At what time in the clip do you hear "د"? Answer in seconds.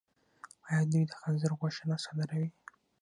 1.07-1.11